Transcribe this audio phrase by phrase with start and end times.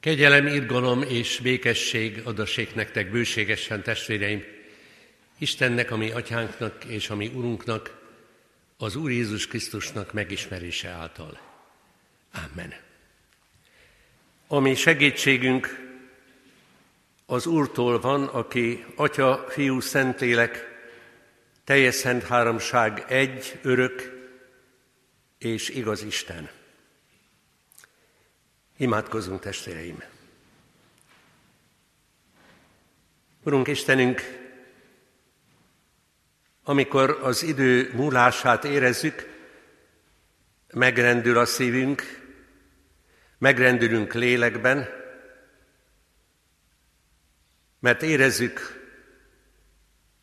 [0.00, 4.44] Kegyelem, irgalom és békesség adassék nektek bőségesen, testvéreim,
[5.38, 8.00] Istennek, ami atyánknak és ami Urunknak,
[8.76, 11.40] az Úr Jézus Krisztusnak megismerése által.
[12.32, 12.74] Amen.
[14.46, 15.86] Ami segítségünk
[17.26, 20.66] az Úrtól van, aki Atya, Fiú, Szentlélek,
[21.64, 24.28] teljes szent háromság egy, örök
[25.38, 26.57] és igaz Isten.
[28.80, 30.02] Imádkozunk, testvéreim!
[33.42, 34.20] Urunk Istenünk,
[36.62, 39.28] amikor az idő múlását érezzük,
[40.72, 42.02] megrendül a szívünk,
[43.38, 44.88] megrendülünk lélekben,
[47.78, 48.60] mert érezzük,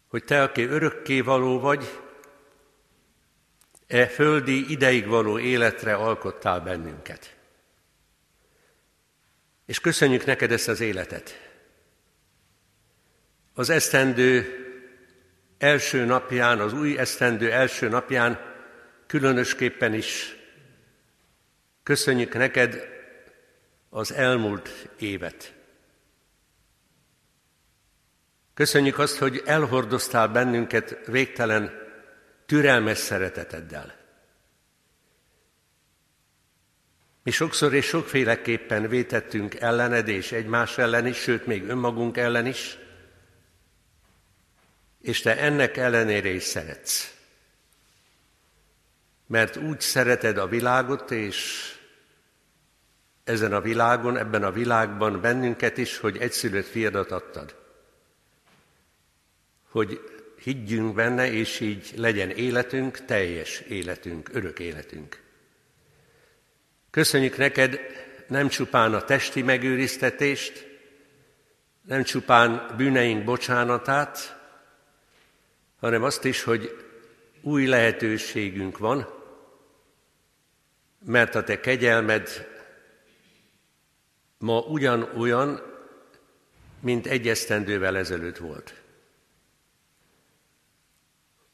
[0.08, 2.02] hogy Te, aki örökké való vagy,
[3.88, 7.35] e földi ideig való életre alkottál bennünket.
[9.66, 11.50] És köszönjük neked ezt az életet.
[13.54, 14.60] Az esztendő
[15.58, 18.40] első napján, az új esztendő első napján
[19.08, 20.36] különösképpen is
[21.84, 22.88] köszönjük neked
[23.90, 25.54] az elmúlt évet.
[28.54, 31.72] Köszönjük azt, hogy elhordoztál bennünket végtelen
[32.46, 34.05] türelmes szereteteddel.
[37.26, 42.78] Mi sokszor és sokféleképpen vétettünk ellened és egymás ellen is, sőt még önmagunk ellen is,
[45.02, 47.16] és te ennek ellenére is szeretsz.
[49.28, 51.72] Mert úgy szereted a világot, és
[53.24, 57.56] ezen a világon, ebben a világban bennünket is, hogy egyszülött fiadat adtad.
[59.70, 60.02] Hogy
[60.40, 65.25] higgyünk benne, és így legyen életünk, teljes életünk, örök életünk.
[66.96, 67.80] Köszönjük neked
[68.28, 70.68] nem csupán a testi megőriztetést,
[71.82, 74.40] nem csupán bűneink bocsánatát,
[75.80, 76.86] hanem azt is, hogy
[77.42, 79.08] új lehetőségünk van,
[81.06, 82.48] mert a te kegyelmed
[84.38, 85.62] ma ugyanolyan,
[86.80, 88.82] mint egy esztendővel ezelőtt volt.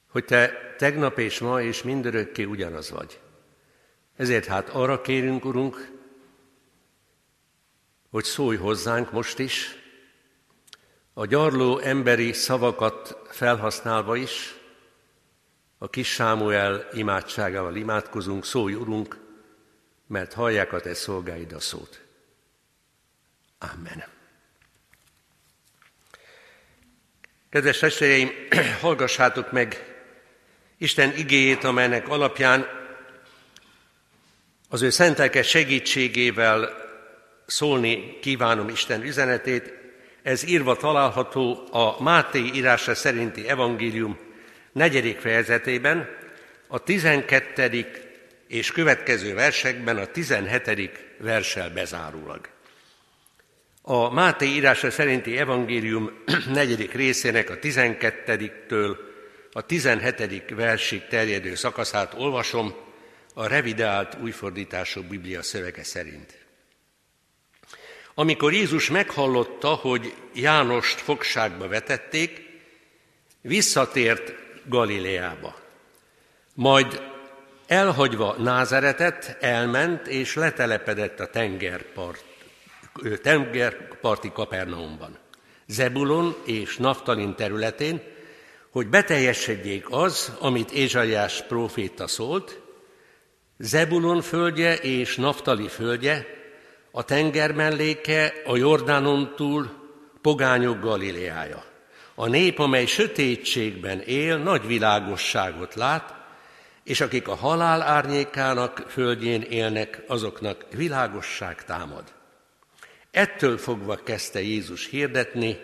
[0.07, 3.20] Hogy te tegnap és ma és mindörökké ugyanaz vagy.
[4.15, 5.91] Ezért hát arra kérünk, Urunk,
[8.09, 9.75] hogy szólj hozzánk most is,
[11.13, 14.55] a gyarló emberi szavakat felhasználva is,
[15.77, 19.17] a kis Sámuel imádságával imádkozunk, szólj, Urunk,
[20.07, 22.01] mert hallják a Te szolgáid a szót.
[23.57, 24.03] Amen.
[27.49, 28.29] Kedves testvéreim,
[28.81, 29.95] hallgassátok meg
[30.77, 32.80] Isten igéjét, amelynek alapján
[34.73, 36.69] az ő szentelke segítségével
[37.45, 39.73] szólni kívánom Isten üzenetét.
[40.23, 44.17] Ez írva található a Máté írása szerinti evangélium
[44.71, 46.09] negyedik fejezetében,
[46.67, 48.01] a tizenkettedik
[48.47, 52.49] és következő versekben a tizenhetedik versel bezárólag.
[53.81, 56.11] A Máté írása szerinti evangélium
[56.53, 58.97] negyedik részének a tizenkettediktől
[59.51, 62.89] a tizenhetedik versig terjedő szakaszát olvasom,
[63.41, 66.45] a revidált újfordítású Biblia szövege szerint.
[68.13, 72.49] Amikor Jézus meghallotta, hogy Jánost fogságba vetették,
[73.41, 74.33] visszatért
[74.65, 75.55] Galileába.
[76.53, 77.01] Majd
[77.67, 82.25] elhagyva Názeretet, elment és letelepedett a tengerpart,
[83.21, 85.17] tengerparti Kapernaumban,
[85.67, 88.01] Zebulon és Naftalin területén,
[88.71, 92.60] hogy beteljesedjék az, amit Ézsaiás próféta szólt,
[93.61, 96.25] Zebulon földje és Naftali földje,
[96.91, 99.69] a tenger melléke, a Jordánon túl,
[100.21, 101.63] pogányok Galileája.
[102.15, 106.13] A nép, amely sötétségben él, nagy világosságot lát,
[106.83, 112.03] és akik a halál árnyékának földjén élnek, azoknak világosság támad.
[113.11, 115.57] Ettől fogva kezdte Jézus hirdetni,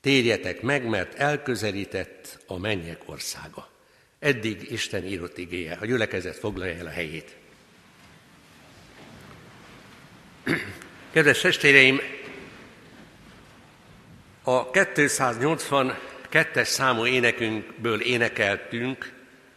[0.00, 3.72] térjetek meg, mert elközelített a mennyek országa.
[4.24, 5.78] Eddig Isten írott igéje.
[5.80, 7.36] A gyülekezet foglalja el a helyét.
[11.12, 12.00] Kedves testvéreim,
[14.42, 19.12] a 282-es számú énekünkből énekeltünk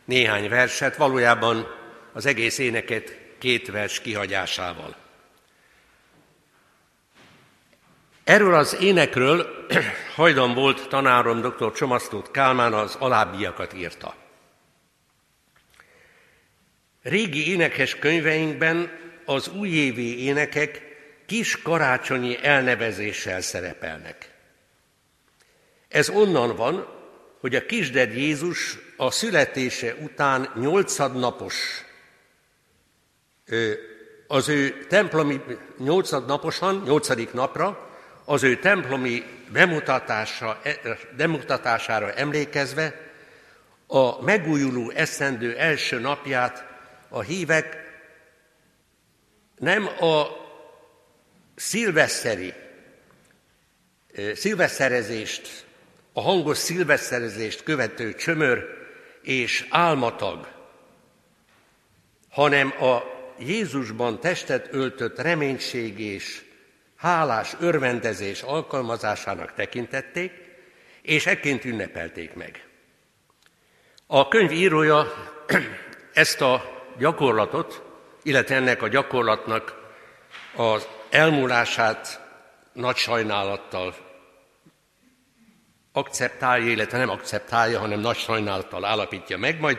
[0.06, 1.68] néhány verset, valójában
[2.14, 4.96] az egész éneket két vers kihagyásával.
[8.24, 9.66] Erről az énekről
[10.16, 11.72] hajdan volt tanárom dr.
[11.72, 14.26] Csomasztót Kálmán az alábbiakat írta.
[17.08, 18.92] Régi énekes könyveinkben
[19.26, 20.82] az újévi énekek
[21.26, 24.32] kis karácsonyi elnevezéssel szerepelnek.
[25.88, 26.88] Ez onnan van,
[27.40, 31.56] hogy a kisded Jézus a születése után nyolcadnapos,
[34.28, 35.42] az ő templomi,
[35.78, 37.90] nyolcadnaposan, nyolcadik napra,
[38.26, 40.80] az ő templomi bemutatása, e,
[41.18, 43.12] bemutatására emlékezve
[43.88, 46.67] a megújuló eszendő első napját
[47.10, 47.86] a hívek
[49.58, 50.26] nem a
[51.56, 52.54] szilveszteri,
[54.34, 55.66] szilveszterezést,
[56.14, 58.66] a hangos szilveszterezést követő csömör
[59.22, 60.52] és álmatag,
[62.30, 63.04] hanem a
[63.40, 66.44] Jézusban testet öltött reménység és
[66.96, 70.32] hálás örvendezés alkalmazásának tekintették,
[71.02, 72.66] és ekként ünnepelték meg.
[74.08, 75.14] A könyv írója
[76.14, 77.84] ezt a gyakorlatot,
[78.24, 79.76] illetve ennek a gyakorlatnak
[80.56, 82.22] az elmúlását
[82.74, 83.96] nagy sajnálattal
[85.92, 89.78] akceptálja, illetve nem akceptálja, hanem nagy sajnálattal állapítja meg, majd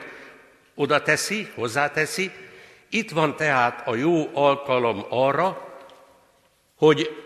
[0.75, 2.31] oda teszi, hozzáteszi,
[2.89, 5.77] itt van tehát a jó alkalom arra,
[6.77, 7.23] hogy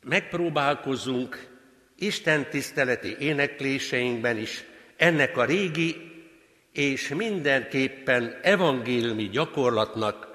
[0.00, 1.52] megpróbálkozzunk
[1.96, 4.64] Isten tiszteleti énekléseinkben is
[4.96, 6.13] ennek a régi
[6.74, 10.28] és mindenképpen evangéliumi gyakorlatnak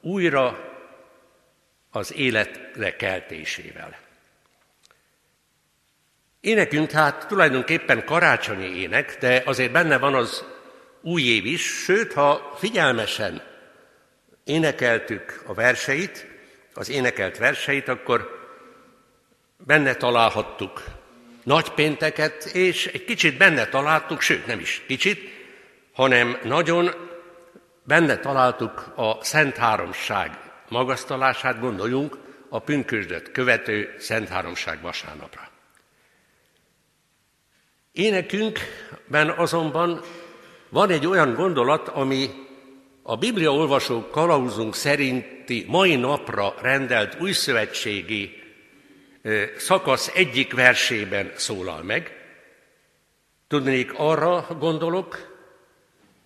[0.00, 0.72] újra
[1.90, 3.98] az életre keltésével.
[6.40, 10.44] Énekünk hát tulajdonképpen karácsonyi ének, de azért benne van az
[11.00, 13.42] új év is, sőt, ha figyelmesen
[14.44, 16.26] énekeltük a verseit,
[16.74, 18.48] az énekelt verseit, akkor
[19.56, 20.84] benne találhattuk
[21.42, 25.33] nagypénteket, és egy kicsit benne találtuk, sőt nem is kicsit,
[25.94, 26.90] hanem nagyon
[27.82, 30.38] benne találtuk a Szent Háromság
[30.68, 32.18] magasztalását, gondoljunk
[32.48, 35.48] a pünkösdöt követő Szent Háromság vasárnapra.
[37.92, 40.00] Énekünkben azonban
[40.68, 42.30] van egy olyan gondolat, ami
[43.02, 48.42] a Biblia olvasó kalauzunk szerinti mai napra rendelt újszövetségi
[49.56, 52.12] szakasz egyik versében szólal meg.
[53.48, 55.33] Tudnék, arra gondolok,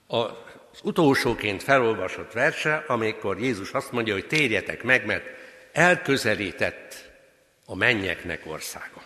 [0.08, 5.24] az utolsóként felolvasott verse, amikor Jézus azt mondja, hogy térjetek meg, mert
[5.72, 7.10] elközelített
[7.66, 9.02] a mennyeknek országa.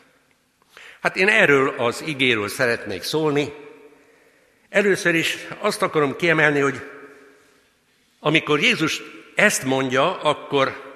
[1.01, 3.53] Hát én erről az igéről szeretnék szólni.
[4.69, 6.81] Először is azt akarom kiemelni, hogy
[8.21, 9.03] amikor Jézus
[9.35, 10.93] ezt mondja, akkor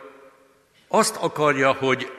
[0.88, 2.12] azt akarja, hogy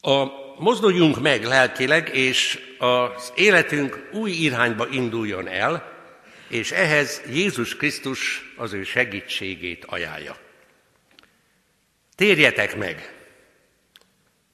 [0.00, 5.92] a, mozduljunk meg lelkileg, és az életünk új irányba induljon el,
[6.48, 10.36] és ehhez Jézus Krisztus az ő segítségét ajánlja.
[12.16, 13.14] Térjetek meg,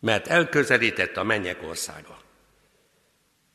[0.01, 2.19] mert elközelített a mennyek országa.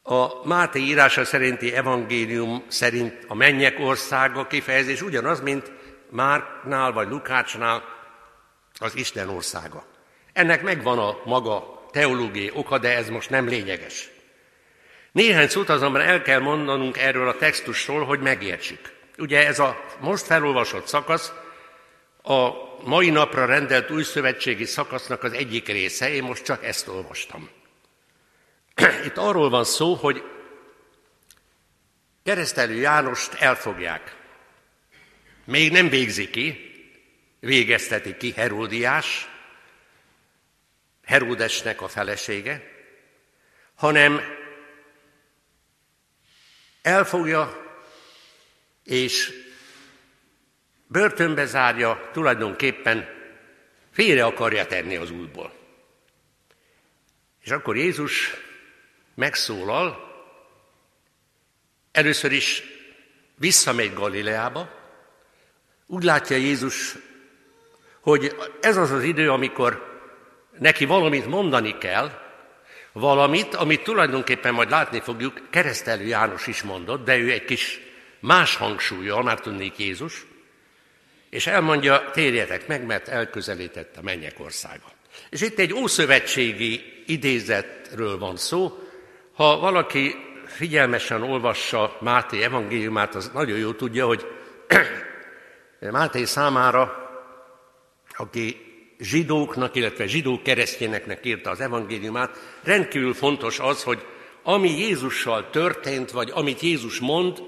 [0.04, 5.72] A Máté írása szerinti evangélium szerint a mennyek országa kifejezés ugyanaz, mint
[6.10, 7.84] Márknál vagy Lukácsnál
[8.80, 9.86] az Isten országa.
[10.34, 14.10] Ennek megvan a maga teológiai oka, de ez most nem lényeges.
[15.12, 18.94] Néhány szót azonban el kell mondanunk erről a textusról, hogy megértsük.
[19.18, 21.32] Ugye ez a most felolvasott szakasz
[22.24, 22.50] a
[22.86, 27.50] mai napra rendelt új szövetségi szakasznak az egyik része, én most csak ezt olvastam.
[29.06, 30.24] Itt arról van szó, hogy
[32.24, 34.16] keresztelő Jánost elfogják.
[35.46, 36.72] Még nem végzi ki,
[37.40, 39.28] végezteti ki Heródiás,
[41.06, 42.72] Heródesnek a felesége,
[43.76, 44.22] hanem
[46.82, 47.62] elfogja
[48.84, 49.34] és
[50.88, 53.08] börtönbe zárja, tulajdonképpen
[53.92, 55.54] félre akarja tenni az útból.
[57.44, 58.34] És akkor Jézus
[59.16, 60.12] megszólal,
[61.92, 62.64] először is
[63.36, 64.82] visszamegy Galileába,
[65.86, 66.96] úgy látja Jézus,
[68.00, 69.93] hogy ez az az idő, amikor
[70.60, 72.12] neki valamit mondani kell,
[72.92, 77.80] valamit, amit tulajdonképpen majd látni fogjuk, keresztelő János is mondott, de ő egy kis
[78.20, 80.26] más hangsúlyjal, már tudnék Jézus,
[81.30, 84.92] és elmondja, térjetek meg, mert elközelített a mennyek országa.
[85.30, 88.78] És itt egy ószövetségi idézetről van szó.
[89.34, 94.26] Ha valaki figyelmesen olvassa Máté evangéliumát, az nagyon jó tudja, hogy
[95.92, 97.12] Máté számára,
[98.16, 104.06] aki zsidóknak, illetve zsidó keresztényeknek írta az evangéliumát, rendkívül fontos az, hogy
[104.44, 107.44] ami Jézussal történt, vagy amit Jézus mond,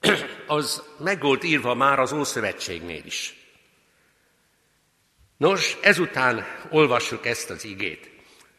[0.46, 3.34] az meg volt írva már az Ószövetségnél is.
[5.36, 8.10] Nos, ezután olvassuk ezt az igét.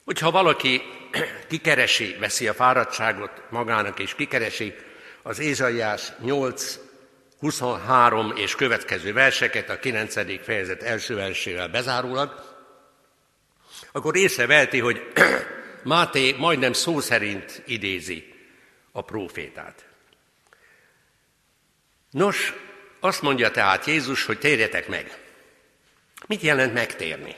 [0.06, 0.82] Hogyha valaki
[1.50, 4.74] kikeresi, veszi a fáradtságot magának, és kikeresi
[5.24, 6.80] az Ézsaiás 8,
[7.40, 10.44] 23 és következő verseket, a 9.
[10.44, 12.58] fejezet első versével bezárólag,
[13.92, 15.02] akkor észrevelti, hogy
[15.84, 18.34] Máté majdnem szó szerint idézi
[18.92, 19.86] a prófétát.
[22.12, 22.54] Nos,
[23.00, 25.18] azt mondja tehát Jézus, hogy térjetek meg.
[26.28, 27.36] Mit jelent megtérni?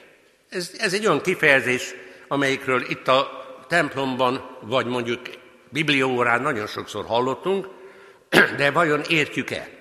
[0.50, 1.94] Ez, ez egy olyan kifejezés,
[2.28, 5.22] amelyikről itt a templomban, vagy mondjuk
[5.70, 7.68] biblióórán nagyon sokszor hallottunk,
[8.58, 9.81] de vajon értjük-e?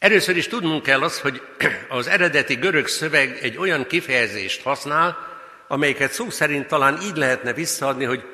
[0.00, 1.42] Először is tudnunk kell azt, hogy
[1.88, 5.16] az eredeti görög szöveg egy olyan kifejezést használ,
[5.68, 8.24] amelyiket szó szerint talán így lehetne visszaadni, hogy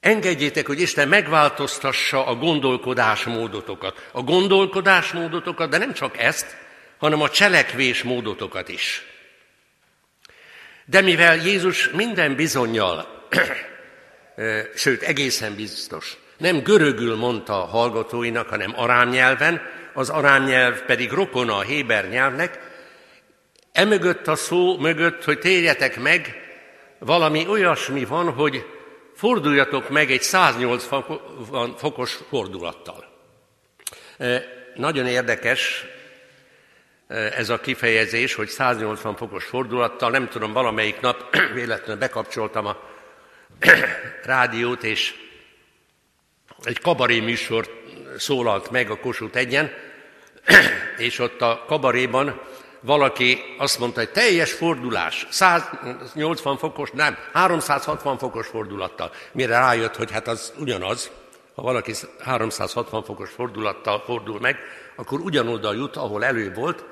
[0.00, 4.08] engedjétek, hogy Isten megváltoztassa a gondolkodásmódotokat.
[4.12, 6.56] A gondolkodásmódotokat, de nem csak ezt,
[6.98, 9.04] hanem a cselekvésmódotokat is.
[10.84, 13.28] De mivel Jézus minden bizonyal,
[14.74, 19.60] sőt egészen biztos, nem görögül mondta a hallgatóinak, hanem arámnyelven,
[19.92, 22.58] az arámnyelv pedig rokona a héber nyelvnek,
[23.72, 26.34] emögött a szó mögött, hogy térjetek meg,
[26.98, 28.66] valami olyasmi van, hogy
[29.14, 33.04] forduljatok meg egy 180 fokos fordulattal.
[34.74, 35.86] Nagyon érdekes,
[37.36, 42.76] ez a kifejezés, hogy 180 fokos fordulattal, nem tudom, valamelyik nap véletlenül bekapcsoltam a
[44.24, 45.14] rádiót, és
[46.62, 47.79] egy kabaré műsor
[48.18, 49.72] szólalt meg a Kossuth egyen,
[50.96, 52.40] és ott a kabaréban
[52.80, 59.10] valaki azt mondta, hogy teljes fordulás, 180 fokos, nem, 360 fokos fordulattal.
[59.32, 61.10] Mire rájött, hogy hát az ugyanaz,
[61.54, 64.56] ha valaki 360 fokos fordulattal fordul meg,
[64.96, 66.84] akkor ugyanoda jut, ahol előbb volt,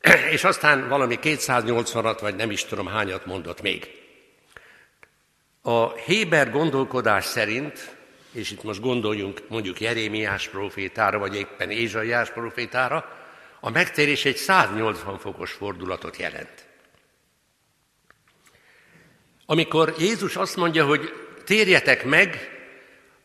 [0.34, 3.90] és aztán valami 280-at, vagy nem is tudom hányat mondott még.
[5.62, 7.97] A Héber gondolkodás szerint,
[8.32, 13.16] és itt most gondoljunk mondjuk Jerémiás profétára, vagy éppen Ézsaiás profétára,
[13.60, 16.66] a megtérés egy 180 fokos fordulatot jelent.
[19.46, 21.12] Amikor Jézus azt mondja, hogy
[21.44, 22.58] térjetek meg,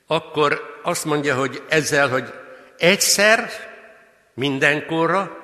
[0.07, 2.33] akkor azt mondja, hogy ezzel, hogy
[2.77, 3.50] egyszer,
[4.33, 5.38] mindenkorra,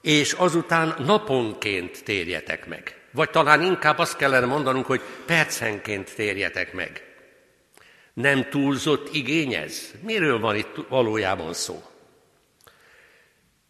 [0.00, 2.96] és azután naponként térjetek meg.
[3.10, 7.13] Vagy talán inkább azt kellene mondanunk, hogy percenként térjetek meg.
[8.14, 9.94] Nem túlzott igényez?
[10.00, 11.82] Miről van itt valójában szó?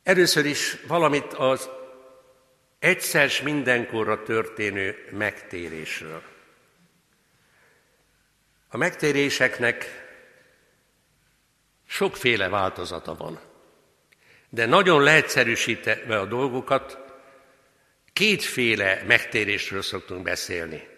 [0.03, 1.71] Először is valamit az
[2.79, 6.23] egyszer mindenkorra történő megtérésről.
[8.69, 10.05] A megtéréseknek
[11.87, 13.41] sokféle változata van.
[14.49, 16.99] De nagyon leegyszerűsítve a dolgokat,
[18.13, 20.94] kétféle megtérésről szoktunk beszélni.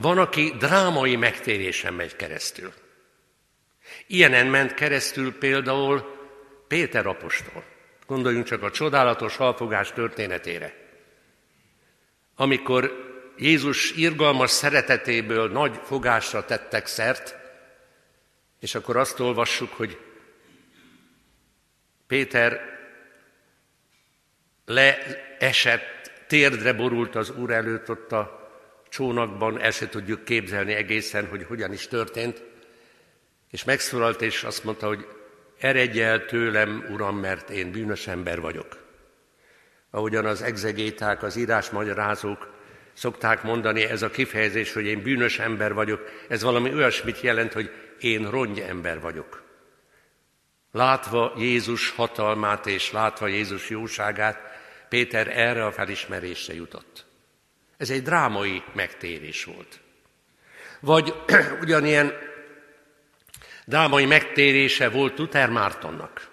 [0.00, 2.72] Van, aki drámai megtérésen megy keresztül.
[4.06, 6.16] Ilyenen ment keresztül például
[6.68, 7.64] Péter apostol.
[8.06, 10.74] Gondoljunk csak a csodálatos halfogás történetére.
[12.36, 17.36] Amikor Jézus irgalmas szeretetéből nagy fogásra tettek szert,
[18.60, 19.98] és akkor azt olvassuk, hogy
[22.06, 22.60] Péter
[24.64, 28.37] leesett, térdre borult az Úr előtt ott a
[28.88, 32.42] csónakban, el se tudjuk képzelni egészen, hogy hogyan is történt,
[33.50, 35.06] és megszólalt, és azt mondta, hogy
[35.58, 38.86] eredj el tőlem, Uram, mert én bűnös ember vagyok.
[39.90, 42.56] Ahogyan az egzegéták, az írásmagyarázók
[42.92, 47.70] szokták mondani, ez a kifejezés, hogy én bűnös ember vagyok, ez valami olyasmit jelent, hogy
[48.00, 49.42] én rongy ember vagyok.
[50.72, 54.38] Látva Jézus hatalmát és látva Jézus jóságát,
[54.88, 57.07] Péter erre a felismerésre jutott.
[57.78, 59.80] Ez egy drámai megtérés volt.
[60.80, 61.14] Vagy
[61.62, 62.12] ugyanilyen
[63.64, 66.28] drámai megtérése volt Luther Mártonnak.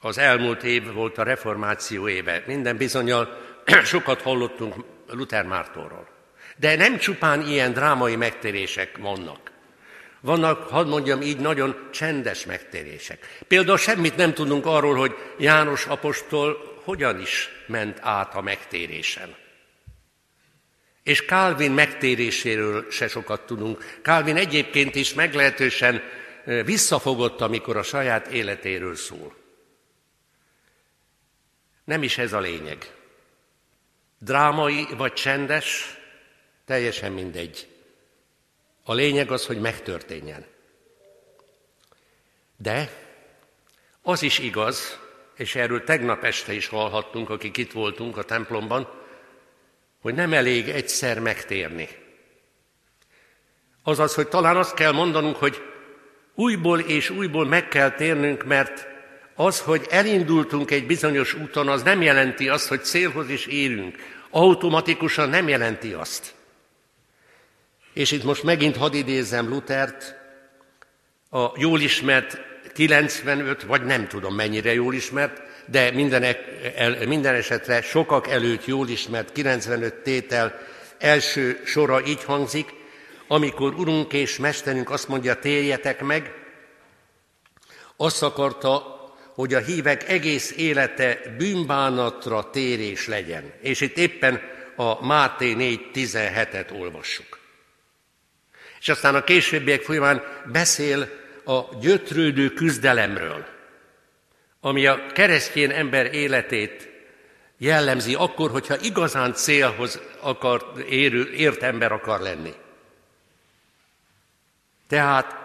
[0.00, 2.42] Az elmúlt év volt a reformáció éve.
[2.46, 3.38] Minden bizonyal
[3.84, 4.74] sokat hallottunk
[5.06, 6.08] Luther Mártonról.
[6.56, 9.50] De nem csupán ilyen drámai megtérések vannak.
[10.20, 13.38] Vannak, hadd mondjam így, nagyon csendes megtérések.
[13.48, 19.36] Például semmit nem tudunk arról, hogy János apostol hogyan is ment át a megtérésen.
[21.02, 23.98] És Calvin megtéréséről se sokat tudunk.
[24.02, 26.02] Calvin egyébként is meglehetősen
[26.44, 29.36] visszafogott, amikor a saját életéről szól.
[31.84, 32.94] Nem is ez a lényeg.
[34.18, 35.96] Drámai vagy csendes,
[36.64, 37.68] teljesen mindegy.
[38.84, 40.46] A lényeg az, hogy megtörténjen.
[42.56, 42.90] De
[44.02, 44.98] az is igaz,
[45.40, 48.88] és erről tegnap este is hallhattunk, akik itt voltunk a templomban,
[50.00, 51.88] hogy nem elég egyszer megtérni.
[53.82, 55.62] Azaz, hogy talán azt kell mondanunk, hogy
[56.34, 58.86] újból és újból meg kell térnünk, mert
[59.34, 63.96] az, hogy elindultunk egy bizonyos úton, az nem jelenti azt, hogy célhoz is érünk.
[64.30, 66.34] Automatikusan nem jelenti azt.
[67.92, 70.14] És itt most megint hadd idézem Lutert,
[71.30, 72.49] a jól ismert
[72.80, 76.36] 95, vagy nem tudom mennyire jól ismert, de minden,
[76.76, 80.58] el, minden esetre sokak előtt jól ismert 95 tétel
[80.98, 82.68] első sora így hangzik,
[83.28, 86.34] amikor Urunk és Mesterünk azt mondja, térjetek meg,
[87.96, 88.98] azt akarta,
[89.34, 93.52] hogy a hívek egész élete bűnbánatra térés legyen.
[93.60, 94.40] És itt éppen
[94.76, 97.38] a Máté 4.17-et olvassuk.
[98.80, 100.22] És aztán a későbbiek folyamán
[100.52, 101.19] beszél
[101.50, 103.46] a gyötrődő küzdelemről,
[104.60, 106.88] ami a keresztjén ember életét
[107.58, 112.54] jellemzi akkor, hogyha igazán célhoz akar, érő, ért ember akar lenni.
[114.88, 115.36] Tehát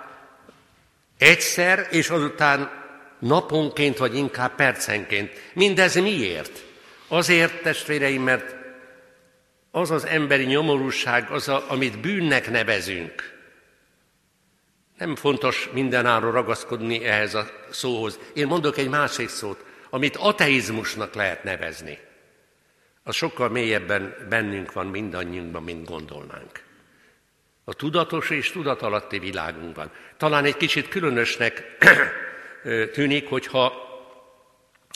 [1.18, 2.84] egyszer, és azután
[3.20, 5.32] naponként, vagy inkább percenként.
[5.54, 6.64] Mindez miért?
[7.08, 8.56] Azért, testvéreim, mert
[9.72, 13.35] az az emberi nyomorúság, az, a, amit bűnnek nevezünk,
[14.98, 18.20] nem fontos mindenáron ragaszkodni ehhez a szóhoz.
[18.34, 22.00] Én mondok egy másik szót, amit ateizmusnak lehet nevezni.
[23.04, 26.64] Az sokkal mélyebben bennünk van mindannyiunkban, mint gondolnánk.
[27.64, 29.92] A tudatos és tudatalatti világunkban.
[30.18, 31.78] Talán egy kicsit különösnek
[32.94, 33.84] tűnik, hogyha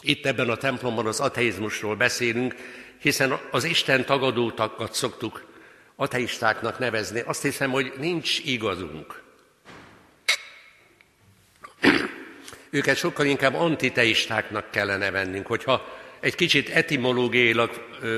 [0.01, 2.55] itt ebben a templomban az ateizmusról beszélünk,
[2.99, 5.45] hiszen az Isten tagadótakat szoktuk
[5.95, 7.19] ateistáknak nevezni.
[7.19, 9.27] Azt hiszem, hogy nincs igazunk.
[12.69, 17.71] Őket sokkal inkább antiteistáknak kellene vennünk, hogyha egy kicsit etimológiailag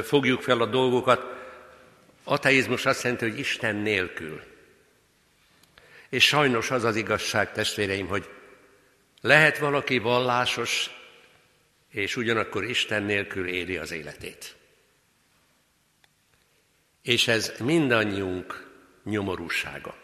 [0.04, 1.40] fogjuk fel a dolgokat,
[2.24, 4.42] ateizmus azt jelenti, hogy Isten nélkül.
[6.10, 8.30] És sajnos az az igazság, testvéreim, hogy
[9.22, 10.90] lehet valaki vallásos,
[11.90, 14.56] és ugyanakkor Isten nélkül éli az életét.
[17.02, 18.68] És ez mindannyiunk
[19.04, 19.96] nyomorúsága.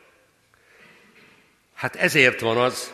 [1.74, 2.93] Hát ezért van az,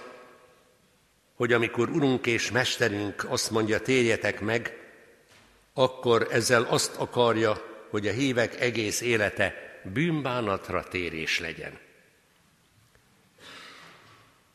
[1.43, 4.77] hogy amikor Urunk és Mesterünk azt mondja, térjetek meg,
[5.73, 11.79] akkor ezzel azt akarja, hogy a hívek egész élete bűnbánatra térés legyen.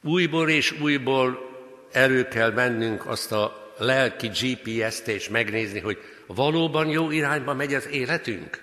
[0.02, 1.50] Újból és újból
[1.92, 7.88] elő kell vennünk azt a lelki GPS-t és megnézni, hogy valóban jó irányba megy az
[7.88, 8.62] életünk?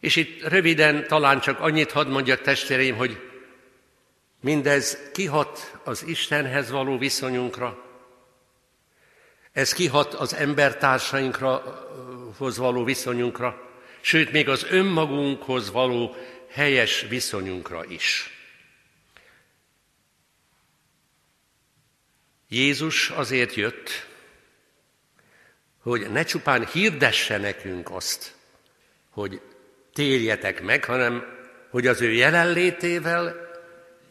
[0.00, 3.29] És itt röviden talán csak annyit hadd mondjak testvéreim, hogy
[4.40, 7.88] mindez kihat az Istenhez való viszonyunkra,
[9.52, 13.68] ez kihat az embertársainkhoz való viszonyunkra,
[14.00, 16.16] sőt, még az önmagunkhoz való
[16.48, 18.38] helyes viszonyunkra is.
[22.48, 24.08] Jézus azért jött,
[25.82, 28.34] hogy ne csupán hirdesse nekünk azt,
[29.10, 29.40] hogy
[29.92, 31.38] térjetek meg, hanem
[31.70, 33.49] hogy az ő jelenlétével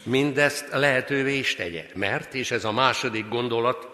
[0.03, 1.85] mindezt lehetővé is tegye.
[1.93, 3.87] Mert, és ez a második gondolat,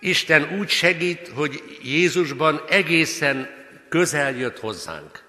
[0.00, 3.50] Isten úgy segít, hogy Jézusban egészen
[3.88, 5.22] közel jött hozzánk.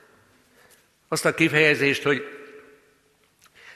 [1.07, 2.23] Azt a kifejezést, hogy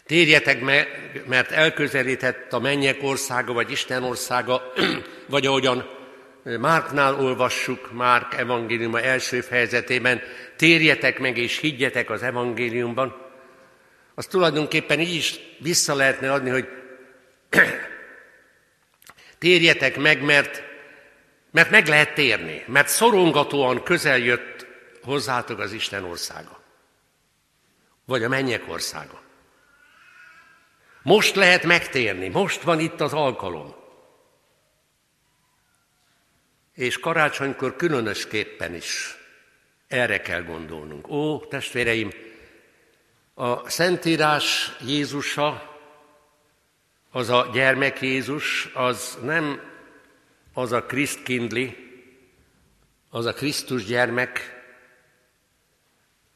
[0.10, 0.88] Térjetek meg,
[1.28, 4.74] mert elközelített a mennyek országa, vagy Isten országa,
[5.30, 5.90] vagy ahogyan
[6.44, 10.22] Márknál olvassuk, Márk evangéliuma első fejezetében,
[10.56, 13.29] térjetek meg és higgyetek az evangéliumban.
[14.20, 16.68] Az tulajdonképpen így is vissza lehetne adni, hogy
[19.38, 20.64] térjetek meg, mert,
[21.52, 24.66] mert meg lehet térni, mert szorongatóan közel jött
[25.02, 26.64] hozzátok az Isten országa,
[28.06, 29.22] vagy a mennyek országa.
[31.02, 33.76] Most lehet megtérni, most van itt az alkalom.
[36.74, 39.18] És karácsonykor különösképpen is
[39.88, 41.08] erre kell gondolnunk.
[41.08, 42.28] Ó, testvéreim,
[43.40, 45.78] a Szentírás Jézusa,
[47.12, 49.62] az a gyermek Jézus, az nem
[50.54, 50.86] az a
[51.24, 51.78] Kindli,
[53.10, 54.64] az a Krisztus gyermek,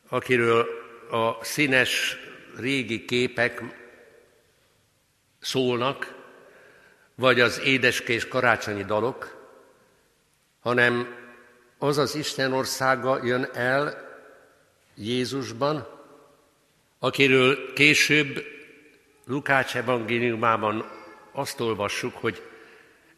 [0.08, 0.68] akiről
[1.12, 2.18] a színes
[2.58, 3.62] régi képek
[5.40, 6.16] szólnak,
[7.16, 9.48] vagy az édeskés karácsonyi dalok,
[10.60, 11.16] hanem
[11.78, 14.10] az az Isten országa jön el
[14.96, 15.93] Jézusban,
[17.04, 18.46] akiről később
[19.26, 20.86] Lukács evangéliumában
[21.32, 22.42] azt olvassuk, hogy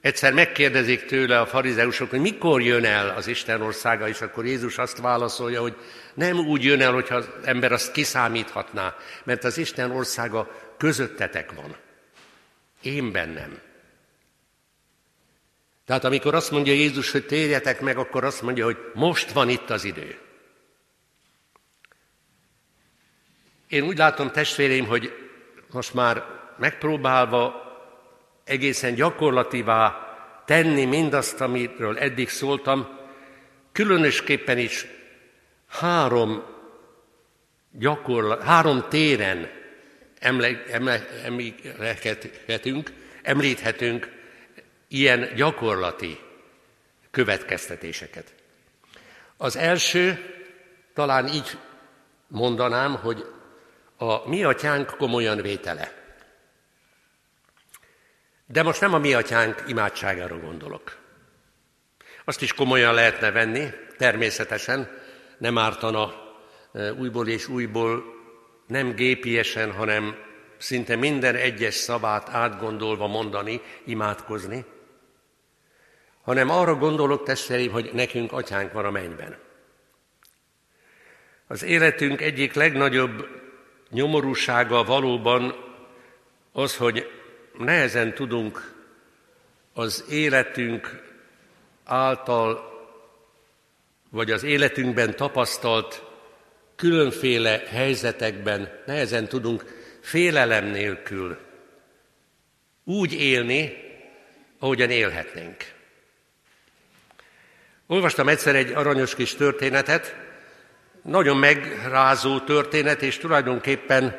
[0.02, 4.78] Egyszer megkérdezik tőle a farizeusok, hogy mikor jön el az Isten országa, és akkor Jézus
[4.78, 5.76] azt válaszolja, hogy
[6.14, 11.76] nem úgy jön el, hogyha az ember azt kiszámíthatná, mert az Isten országa közöttetek van.
[12.82, 13.60] Én bennem.
[15.86, 19.70] Tehát amikor azt mondja Jézus, hogy térjetek meg, akkor azt mondja, hogy most van itt
[19.70, 20.25] az idő.
[23.68, 25.14] Én úgy látom, testvéreim, hogy
[25.72, 26.24] most már
[26.58, 27.64] megpróbálva
[28.44, 30.00] egészen gyakorlatívá
[30.46, 33.00] tenni mindazt, amiről eddig szóltam,
[33.72, 34.86] különösképpen is
[35.68, 36.44] három,
[37.72, 39.50] gyakorlat, három téren
[40.20, 44.12] emle, emle, emlékezhetünk, említhetünk
[44.88, 46.20] ilyen gyakorlati
[47.12, 48.34] következtetéseket.
[49.38, 50.34] Az első,
[50.94, 51.58] talán így
[52.28, 53.26] mondanám, hogy
[53.98, 56.04] a mi atyánk komolyan vétele.
[58.46, 60.98] De most nem a mi atyánk imádságára gondolok.
[62.26, 64.90] Azt is komolyan lehetne venni, természetesen,
[65.38, 66.14] nem ártana
[66.74, 68.04] e, újból és újból,
[68.68, 70.16] nem gépiesen, hanem
[70.58, 74.66] szinte minden egyes szavát átgondolva mondani, imádkozni,
[76.24, 79.38] hanem arra gondolok, testvéreim, hogy nekünk atyánk van a mennyben.
[81.48, 83.44] Az életünk egyik legnagyobb
[83.90, 85.56] nyomorúsága valóban
[86.52, 87.10] az, hogy
[87.58, 88.74] nehezen tudunk
[89.74, 91.04] az életünk
[91.84, 92.74] által,
[94.10, 96.04] vagy az életünkben tapasztalt
[96.76, 99.64] különféle helyzetekben nehezen tudunk
[100.02, 101.38] félelem nélkül
[102.84, 103.84] úgy élni,
[104.60, 105.74] ahogyan élhetnénk.
[107.88, 110.16] Olvastam egyszer egy aranyos kis történetet,
[111.06, 114.16] nagyon megrázó történet, és tulajdonképpen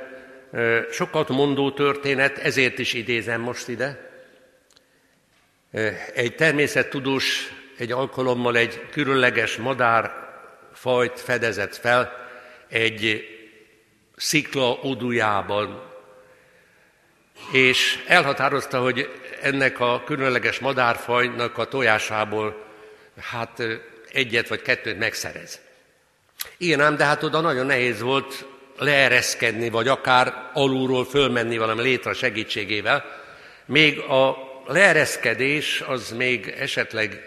[0.91, 4.11] sokat mondó történet, ezért is idézem most ide.
[6.15, 12.13] Egy természettudós egy alkalommal egy különleges madárfajt fedezett fel
[12.69, 13.29] egy
[14.17, 15.83] szikla odujában,
[17.53, 19.11] és elhatározta, hogy
[19.43, 22.65] ennek a különleges madárfajnak a tojásából
[23.21, 23.63] hát
[24.13, 25.66] egyet vagy kettőt megszerez.
[26.57, 28.47] Ilyen ám, de hát oda nagyon nehéz volt
[28.79, 33.05] leereszkedni, vagy akár alulról fölmenni valami létre segítségével.
[33.67, 37.21] Még a leereszkedés az még esetleg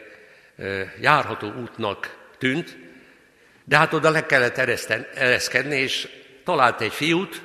[1.02, 2.78] járható útnak tűnt,
[3.64, 4.58] de hát oda le kellett
[5.16, 6.08] ereszkedni, és
[6.44, 7.42] talált egy fiút,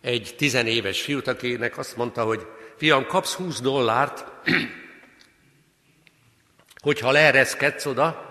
[0.00, 2.46] egy tizenéves fiút, akinek azt mondta, hogy
[2.76, 4.24] fiam, kapsz 20 dollárt,
[6.82, 8.27] hogyha leereszkedsz oda,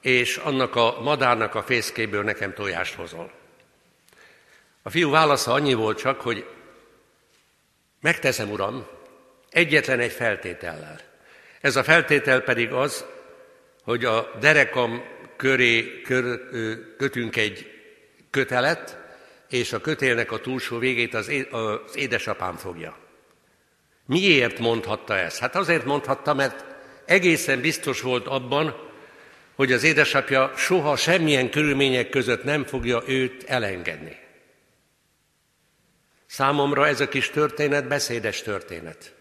[0.00, 3.32] és annak a madárnak a fészkéből nekem tojást hozol.
[4.82, 6.46] A fiú válasza annyi volt csak, hogy
[8.00, 8.86] megteszem, uram,
[9.50, 11.00] egyetlen egy feltétellel.
[11.60, 13.04] Ez a feltétel pedig az,
[13.82, 15.04] hogy a derekam
[15.36, 16.40] köré kör,
[16.96, 17.70] kötünk egy
[18.30, 18.98] kötelet,
[19.48, 22.96] és a kötélnek a túlsó végét az, az édesapám fogja.
[24.06, 25.38] Miért mondhatta ezt?
[25.38, 26.64] Hát azért mondhatta, mert
[27.04, 28.89] egészen biztos volt abban,
[29.60, 34.16] hogy az édesapja soha semmilyen körülmények között nem fogja őt elengedni.
[36.26, 39.14] Számomra ez a kis történet beszédes történet.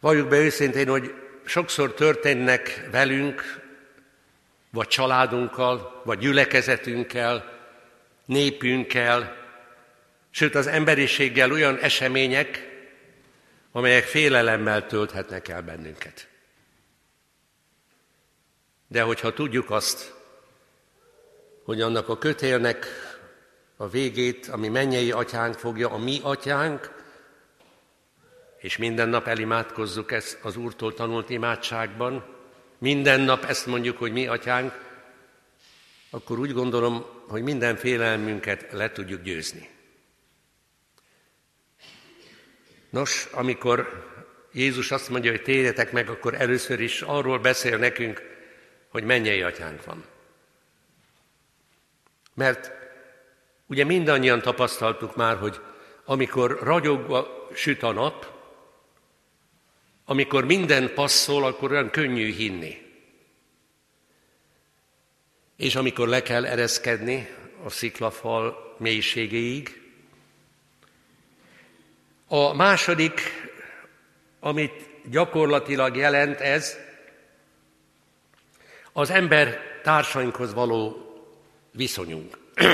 [0.00, 3.60] Valljuk be őszintén, hogy sokszor történnek velünk,
[4.70, 7.58] vagy családunkkal, vagy gyülekezetünkkel,
[8.24, 9.36] népünkkel,
[10.30, 12.68] sőt az emberiséggel olyan események,
[13.72, 16.28] amelyek félelemmel tölthetnek el bennünket.
[18.88, 20.14] De hogyha tudjuk azt,
[21.64, 22.86] hogy annak a kötélnek
[23.76, 26.96] a végét, ami mennyei atyánk fogja, a mi atyánk,
[28.58, 32.24] és minden nap elimádkozzuk ezt az Úrtól tanult imádságban,
[32.78, 34.72] minden nap ezt mondjuk, hogy mi atyánk,
[36.10, 39.70] akkor úgy gondolom, hogy minden félelmünket le tudjuk győzni.
[42.90, 44.06] Nos, amikor
[44.52, 48.37] Jézus azt mondja, hogy térjetek meg, akkor először is arról beszél nekünk,
[48.88, 50.04] hogy mennyei atyánk van.
[52.34, 52.72] Mert
[53.66, 55.60] ugye mindannyian tapasztaltuk már, hogy
[56.04, 58.36] amikor ragyogva süt a nap,
[60.04, 62.86] amikor minden passzol, akkor olyan könnyű hinni.
[65.56, 67.28] És amikor le kell ereszkedni
[67.64, 69.82] a sziklafal mélységéig,
[72.28, 73.20] a második,
[74.40, 76.78] amit gyakorlatilag jelent ez,
[78.92, 81.08] az ember társainkhoz való
[81.72, 82.38] viszonyunk.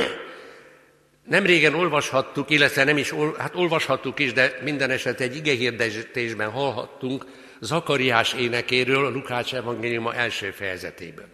[1.25, 7.25] Nem régen olvashattuk, illetve nem is, hát olvashattuk is, de minden eset egy igehirdetésben hallhattunk
[7.61, 11.27] Zakariás énekéről a Lukács evangéliuma első fejezetében.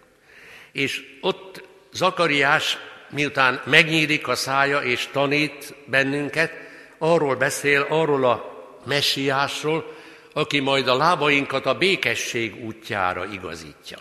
[0.73, 1.63] És ott
[1.93, 2.79] Zakariás,
[3.11, 6.53] miután megnyílik a szája és tanít bennünket,
[6.99, 9.95] arról beszél, arról a messiásról,
[10.33, 13.99] aki majd a lábainkat a békesség útjára igazítja.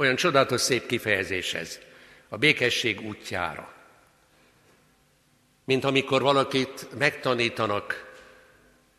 [0.00, 1.78] Olyan csodálatos szép kifejezés ez.
[2.28, 3.72] A békesség útjára.
[5.64, 8.14] Mint amikor valakit megtanítanak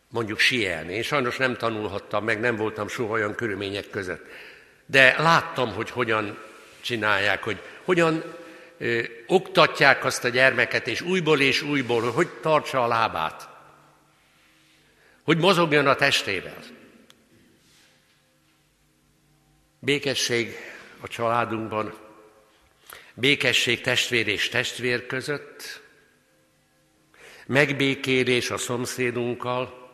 [0.09, 0.93] mondjuk sielni.
[0.93, 4.25] Én sajnos nem tanulhattam meg, nem voltam soha olyan körülmények között.
[4.85, 6.37] De láttam, hogy hogyan
[6.81, 8.23] csinálják, hogy hogyan
[8.77, 13.49] ö, oktatják azt a gyermeket, és újból és újból, hogy tartsa a lábát.
[15.23, 16.59] Hogy mozogjon a testével.
[19.79, 20.70] Békesség
[21.01, 21.93] a családunkban,
[23.13, 25.81] békesség testvér és testvér között,
[27.45, 29.89] megbékélés a szomszédunkkal,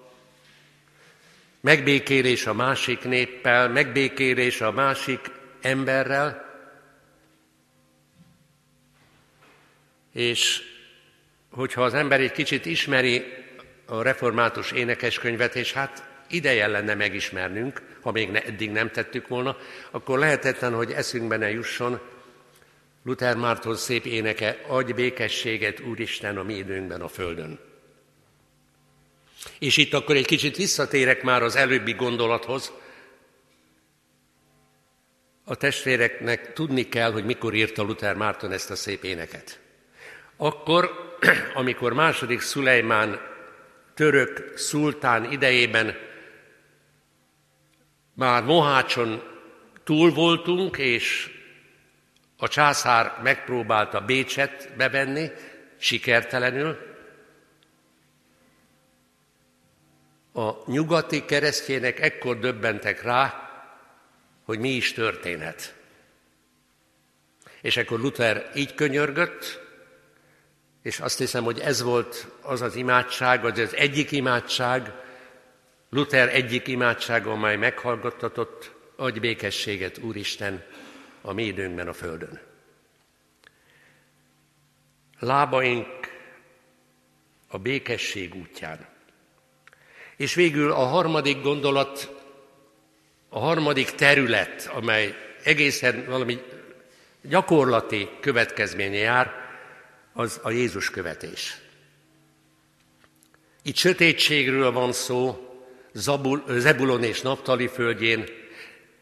[1.59, 5.19] megbékélés a másik néppel, megbékélés a másik
[5.61, 6.45] emberrel,
[10.13, 10.61] és
[11.51, 13.23] hogyha az ember egy kicsit ismeri
[13.85, 19.57] a református énekeskönyvet, és hát ideje lenne megismernünk, ha még ne, eddig nem tettük volna,
[19.91, 21.99] akkor lehetetlen, hogy eszünkbe ne jusson
[23.03, 27.59] Luther Márton szép éneke, adj békességet, Úristen, a mi időnkben a Földön.
[29.59, 32.71] És itt akkor egy kicsit visszatérek már az előbbi gondolathoz.
[35.43, 39.59] A testvéreknek tudni kell, hogy mikor írta Luther Márton ezt a szép éneket.
[40.37, 41.15] Akkor,
[41.53, 43.19] amikor második Szulejmán
[43.93, 45.95] török szultán idejében
[48.17, 49.23] már Mohácson
[49.83, 51.29] túl voltunk, és
[52.37, 55.31] a császár megpróbálta Bécset bevenni,
[55.77, 56.85] sikertelenül,
[60.33, 63.49] A nyugati keresztjének ekkor döbbentek rá,
[64.45, 65.75] hogy mi is történhet.
[67.61, 69.59] És akkor Luther így könyörgött,
[70.81, 74.93] és azt hiszem, hogy ez volt az az imádság, az az egyik imádság,
[75.89, 80.63] Luther egyik imádsága, amely meghallgattatott, adj békességet, Úristen,
[81.21, 82.39] a mi időnkben a Földön.
[85.19, 85.87] Lábaink
[87.47, 88.87] a békesség útján.
[90.15, 92.15] És végül a harmadik gondolat,
[93.29, 96.41] a harmadik terület, amely egészen valami
[97.21, 99.31] gyakorlati következménye jár,
[100.13, 101.57] az a Jézus követés.
[103.61, 105.46] Itt sötétségről van szó,
[106.47, 108.23] Zebulon és Naptali földjén,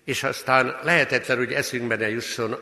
[0.04, 2.56] és aztán lehetetlen, hogy eszünkbe ne jusson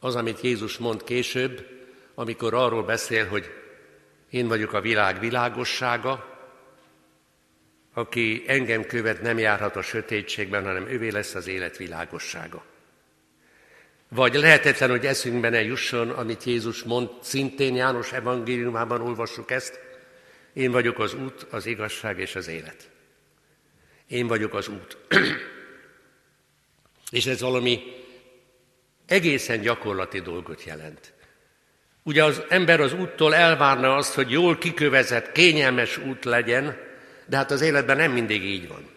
[0.00, 1.66] az, amit Jézus mond később,
[2.14, 3.50] amikor arról beszél, hogy
[4.30, 6.30] én vagyok a világ világossága,
[7.94, 12.64] aki engem követ, nem járhat a sötétségben, hanem ővé lesz az élet világossága.
[14.08, 19.80] Vagy lehetetlen, hogy eszünkbe ne jusson, amit Jézus mond, szintén János evangéliumában olvassuk ezt,
[20.52, 22.91] én vagyok az út, az igazság és az élet.
[24.12, 24.96] Én vagyok az út.
[27.10, 27.82] és ez valami
[29.06, 31.12] egészen gyakorlati dolgot jelent.
[32.02, 36.76] Ugye az ember az úttól elvárna azt, hogy jól kikövezett, kényelmes út legyen,
[37.26, 38.90] de hát az életben nem mindig így van.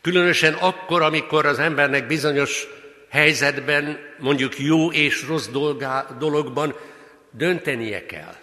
[0.00, 2.66] Különösen akkor, amikor az embernek bizonyos
[3.08, 6.76] helyzetben, mondjuk jó és rossz dolgá, dologban
[7.30, 8.36] döntenie kell.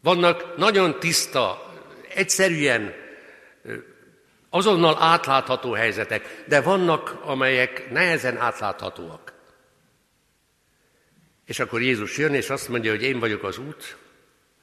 [0.00, 1.72] Vannak nagyon tiszta,
[2.14, 2.94] egyszerűen
[4.50, 9.32] azonnal átlátható helyzetek, de vannak, amelyek nehezen átláthatóak.
[11.46, 13.96] És akkor Jézus jön, és azt mondja, hogy én vagyok az út,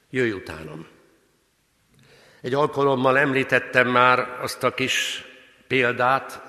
[0.10, 0.88] jöjj utánam.
[2.41, 5.26] Egy alkalommal említettem már azt a kis
[5.67, 6.41] példát,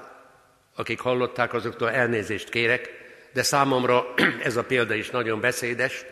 [0.75, 2.91] akik hallották, azoktól elnézést kérek,
[3.33, 6.05] de számomra ez a példa is nagyon beszédes.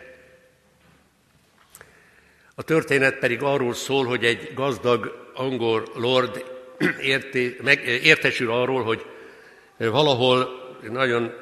[2.55, 6.54] A történet pedig arról szól, hogy egy gazdag angol lord
[7.01, 9.05] érté, meg, értesül arról, hogy
[9.77, 10.49] valahol
[10.89, 11.33] nagyon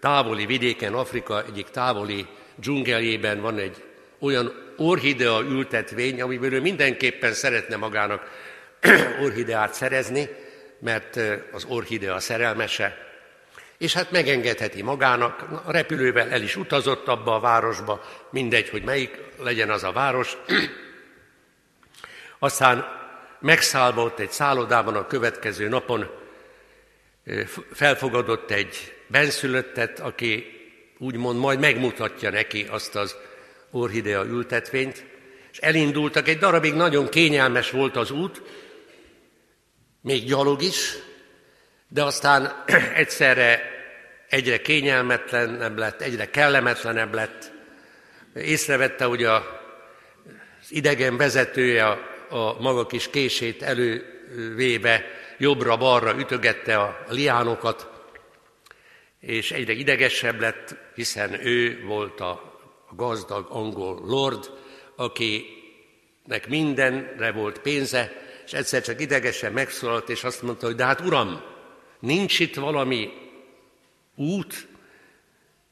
[0.00, 3.82] távoli vidéken, Afrika egyik távoli dzsungeljében van egy
[4.18, 8.30] olyan orhidea ültetvény, amiből ő mindenképpen szeretne magának
[9.24, 10.28] orhideát szerezni,
[10.78, 11.20] mert
[11.52, 13.06] az orhidea szerelmese,
[13.78, 19.18] és hát megengedheti magának, a repülővel el is utazott abba a városba, mindegy, hogy melyik
[19.42, 20.36] legyen az a város.
[22.38, 22.84] Aztán
[23.46, 26.10] megszállva ott egy szállodában a következő napon
[27.72, 30.46] felfogadott egy benszülöttet, aki
[30.98, 33.16] úgymond majd megmutatja neki azt az
[33.70, 35.04] orhidea ültetvényt,
[35.52, 38.42] és elindultak, egy darabig nagyon kényelmes volt az út,
[40.00, 40.92] még gyalog is,
[41.88, 42.64] de aztán
[43.02, 43.60] egyszerre
[44.28, 47.52] egyre kényelmetlenebb lett, egyre kellemetlenebb lett.
[48.34, 49.36] Észrevette, hogy a,
[50.60, 55.04] az idegen vezetője a, a maga kis kését elővéve
[55.38, 57.90] jobbra-balra ütögette a liánokat,
[59.20, 62.60] és egyre idegesebb lett, hiszen ő volt a
[62.90, 64.50] gazdag angol lord,
[64.96, 68.12] akinek mindenre volt pénze,
[68.44, 71.42] és egyszer csak idegesen megszólalt, és azt mondta, hogy de hát uram,
[72.00, 73.10] nincs itt valami
[74.14, 74.68] út,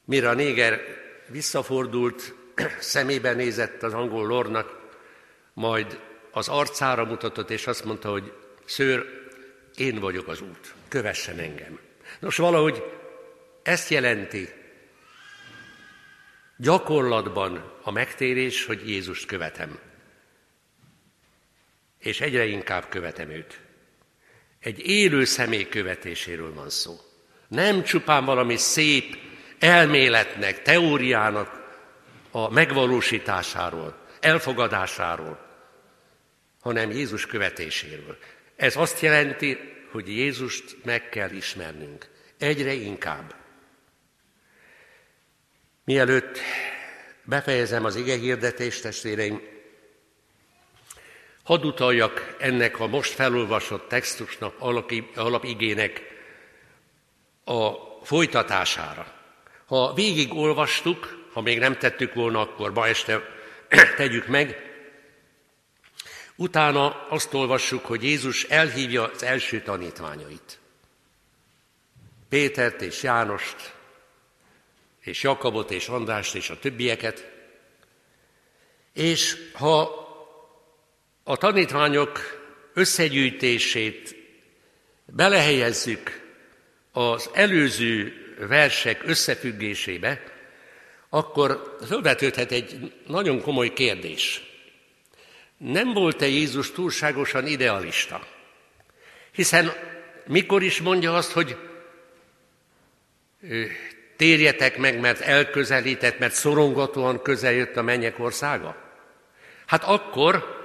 [0.05, 0.81] mire a néger
[1.29, 2.35] visszafordult,
[2.79, 4.83] szemébe nézett az angol lordnak,
[5.53, 5.99] majd
[6.35, 8.33] az arcára mutatott, és azt mondta, hogy
[8.65, 9.05] szőr,
[9.75, 11.79] én vagyok az út, kövessen engem.
[12.21, 12.83] Nos, valahogy
[13.63, 14.49] ezt jelenti
[16.57, 19.79] gyakorlatban a megtérés, hogy Jézust követem.
[21.99, 23.61] És egyre inkább követem őt.
[24.61, 26.97] Egy élő személy követéséről van szó.
[27.49, 29.17] Nem csupán valami szép
[29.59, 31.63] elméletnek, teóriának
[32.31, 35.44] a megvalósításáról, elfogadásáról,
[36.65, 38.19] hanem Jézus követéséről.
[38.57, 39.59] Ez azt jelenti,
[39.91, 42.07] hogy Jézust meg kell ismernünk.
[42.39, 43.35] Egyre inkább.
[45.85, 46.39] Mielőtt
[47.25, 49.41] befejezem az ige hirdetést, testvéreim,
[51.43, 54.55] hadd utaljak ennek a most felolvasott textusnak,
[55.15, 56.03] alapigének
[57.45, 57.71] a
[58.03, 59.13] folytatására.
[59.67, 63.23] Ha végig olvastuk, ha még nem tettük volna, akkor ma este
[63.97, 64.73] tegyük meg,
[66.37, 70.59] utána azt olvassuk, hogy Jézus elhívja az első tanítványait.
[72.29, 73.75] Pétert és Jánost,
[75.01, 77.33] és Jakabot és Andrást és a többieket,
[78.93, 80.03] és ha
[81.23, 82.21] a tanítványok
[82.75, 84.17] összegyűjtését
[85.07, 86.23] belehelyezzük
[86.93, 90.23] az előző versek összefüggésébe,
[91.09, 94.54] akkor felvetődhet egy nagyon komoly kérdés.
[95.65, 98.27] Nem volt-e Jézus túlságosan idealista?
[99.33, 99.73] Hiszen
[100.27, 101.57] mikor is mondja azt, hogy
[104.17, 108.77] térjetek meg, mert elközelített, mert szorongatóan közel jött a mennyek országa?
[109.67, 110.59] Hát akkor,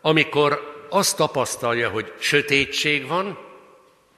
[0.00, 3.38] amikor azt tapasztalja, hogy sötétség van,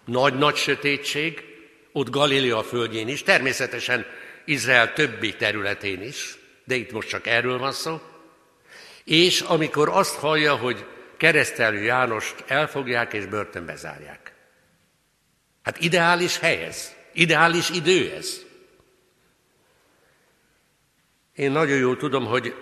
[0.04, 1.44] nagy-nagy sötétség,
[1.92, 4.06] ott Galilea földjén is, természetesen
[4.44, 8.00] Izrael többi területén is, de itt most csak erről van szó,
[9.08, 14.32] és amikor azt hallja, hogy keresztelő Jánost elfogják és börtönbe zárják.
[15.62, 18.46] Hát ideális hely ez, ideális idő ez.
[21.34, 22.54] Én nagyon jól tudom, hogy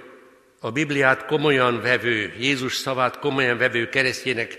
[0.60, 4.58] a Bibliát komolyan vevő, Jézus szavát komolyan vevő keresztjének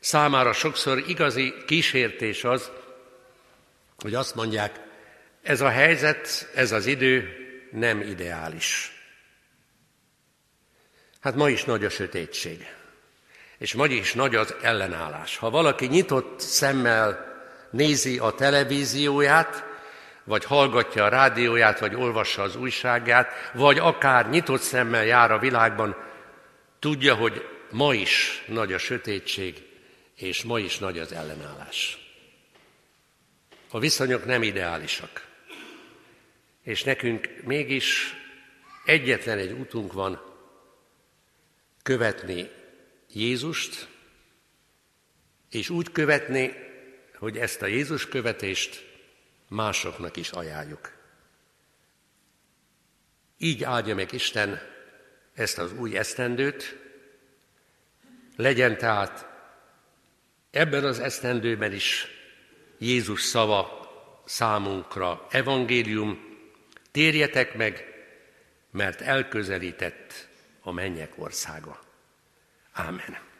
[0.00, 2.70] számára sokszor igazi kísértés az,
[3.98, 4.80] hogy azt mondják,
[5.42, 7.28] ez a helyzet, ez az idő
[7.70, 9.01] nem ideális.
[11.22, 12.66] Hát ma is nagy a sötétség,
[13.58, 15.36] és ma is nagy az ellenállás.
[15.36, 17.32] Ha valaki nyitott szemmel
[17.70, 19.64] nézi a televízióját,
[20.24, 25.96] vagy hallgatja a rádióját, vagy olvassa az újságát, vagy akár nyitott szemmel jár a világban,
[26.78, 29.62] tudja, hogy ma is nagy a sötétség,
[30.16, 31.98] és ma is nagy az ellenállás.
[33.70, 35.26] A viszonyok nem ideálisak.
[36.62, 38.14] És nekünk mégis
[38.84, 40.31] egyetlen egy útunk van,
[41.82, 42.50] követni
[43.12, 43.88] Jézust,
[45.50, 46.54] és úgy követni,
[47.18, 48.88] hogy ezt a Jézus követést
[49.48, 50.92] másoknak is ajánljuk.
[53.38, 54.60] Így áldja meg Isten
[55.34, 56.76] ezt az új esztendőt,
[58.36, 59.26] legyen tehát
[60.50, 62.06] ebben az esztendőben is
[62.78, 63.80] Jézus szava
[64.24, 66.38] számunkra evangélium,
[66.90, 67.86] térjetek meg,
[68.70, 70.28] mert elközelített
[70.62, 71.78] a mennyek országa.
[72.72, 73.31] Ámen.